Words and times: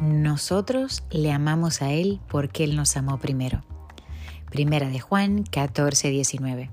Nosotros 0.00 1.04
le 1.10 1.32
amamos 1.32 1.80
a 1.80 1.90
Él 1.90 2.20
porque 2.28 2.64
Él 2.64 2.76
nos 2.76 2.98
amó 2.98 3.18
primero. 3.18 3.62
Primera 4.50 4.90
de 4.90 5.00
Juan 5.00 5.42
14, 5.44 6.10
19. 6.10 6.70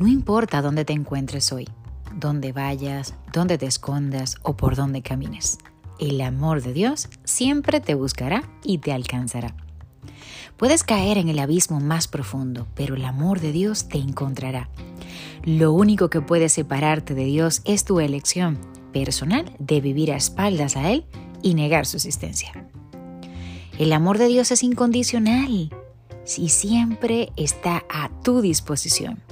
No 0.00 0.08
importa 0.08 0.60
dónde 0.60 0.84
te 0.84 0.92
encuentres 0.92 1.52
hoy, 1.52 1.68
dónde 2.16 2.50
vayas, 2.50 3.14
dónde 3.32 3.58
te 3.58 3.66
escondas 3.66 4.38
o 4.42 4.56
por 4.56 4.74
dónde 4.74 5.02
camines. 5.02 5.58
El 6.00 6.20
amor 6.20 6.60
de 6.60 6.72
Dios 6.72 7.08
siempre 7.22 7.80
te 7.80 7.94
buscará 7.94 8.42
y 8.64 8.78
te 8.78 8.92
alcanzará. 8.92 9.54
Puedes 10.56 10.82
caer 10.82 11.16
en 11.16 11.28
el 11.28 11.38
abismo 11.38 11.78
más 11.78 12.08
profundo, 12.08 12.66
pero 12.74 12.96
el 12.96 13.04
amor 13.04 13.38
de 13.38 13.52
Dios 13.52 13.88
te 13.88 13.98
encontrará. 13.98 14.68
Lo 15.44 15.72
único 15.72 16.10
que 16.10 16.20
puede 16.20 16.48
separarte 16.48 17.14
de 17.14 17.24
Dios 17.24 17.62
es 17.64 17.84
tu 17.84 18.00
elección 18.00 18.58
personal 18.92 19.52
de 19.60 19.80
vivir 19.80 20.12
a 20.12 20.16
espaldas 20.16 20.76
a 20.76 20.90
Él 20.90 21.04
y 21.42 21.54
negar 21.54 21.86
su 21.86 21.96
existencia. 21.96 22.52
El 23.78 23.92
amor 23.92 24.18
de 24.18 24.26
Dios 24.26 24.50
es 24.50 24.62
incondicional 24.62 25.70
y 26.36 26.48
siempre 26.48 27.32
está 27.36 27.84
a 27.88 28.10
tu 28.22 28.40
disposición. 28.40 29.22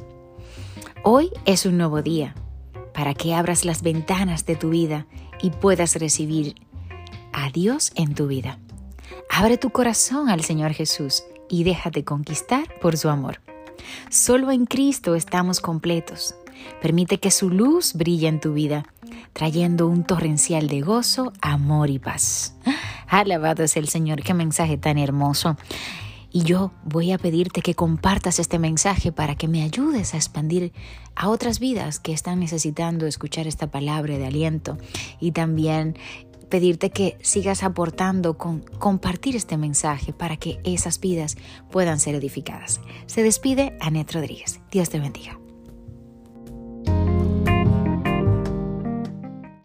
Hoy 1.03 1.31
es 1.45 1.67
un 1.67 1.79
nuevo 1.79 2.03
día 2.03 2.35
para 2.95 3.15
que 3.15 3.35
abras 3.35 3.65
las 3.65 3.83
ventanas 3.83 4.47
de 4.47 4.57
tu 4.57 4.71
vida 4.71 5.07
y 5.41 5.51
puedas 5.51 5.97
recibir 5.97 6.55
a 7.33 7.51
Dios 7.51 7.93
en 7.95 8.15
tu 8.15 8.27
vida. 8.27 8.59
Abre 9.31 9.59
tu 9.59 9.71
corazón 9.71 10.29
al 10.29 10.43
Señor 10.43 10.73
Jesús 10.73 11.25
y 11.49 11.65
déjate 11.65 12.05
conquistar 12.05 12.65
por 12.81 12.97
su 12.97 13.09
amor. 13.09 13.41
Solo 14.09 14.51
en 14.51 14.67
Cristo 14.67 15.15
estamos 15.15 15.61
completos. 15.61 16.35
Permite 16.81 17.19
que 17.19 17.31
su 17.31 17.51
luz 17.51 17.93
brille 17.93 18.29
en 18.29 18.41
tu 18.41 18.55
vida, 18.55 18.87
trayendo 19.37 19.87
un 19.87 20.03
torrencial 20.03 20.67
de 20.67 20.81
gozo, 20.81 21.31
amor 21.43 21.91
y 21.91 21.99
paz. 21.99 22.55
Alabado 23.07 23.65
es 23.65 23.77
el 23.77 23.87
Señor, 23.87 24.23
qué 24.23 24.33
mensaje 24.33 24.79
tan 24.79 24.97
hermoso. 24.97 25.59
Y 26.33 26.45
yo 26.45 26.73
voy 26.87 27.13
a 27.13 27.19
pedirte 27.19 27.61
que 27.61 27.75
compartas 27.75 28.39
este 28.39 28.59
mensaje 28.59 29.13
para 29.13 29.35
que 29.35 29.47
me 29.47 29.63
ayudes 29.63 30.15
a 30.15 30.17
expandir 30.17 30.73
a 31.15 31.29
otras 31.29 31.61
vidas 31.61 32.01
que 32.01 32.15
están 32.15 32.41
necesitando 32.41 33.07
escuchar 33.07 33.47
esta 33.47 33.71
palabra 33.71 34.17
de 34.17 34.25
aliento 34.25 34.79
y 35.21 35.33
también 35.33 35.99
pedirte 36.49 36.89
que 36.89 37.19
sigas 37.21 37.63
aportando 37.63 38.39
con 38.39 38.61
compartir 38.61 39.37
este 39.37 39.59
mensaje 39.59 40.15
para 40.15 40.39
que 40.39 40.61
esas 40.65 40.99
vidas 40.99 41.37
puedan 41.71 42.01
ser 42.01 42.15
edificadas. 42.15 42.81
Se 43.05 43.23
despide 43.23 43.77
Anet 43.83 44.11
Rodríguez. 44.15 44.61
Dios 44.71 44.89
te 44.89 44.99
bendiga. 44.99 45.39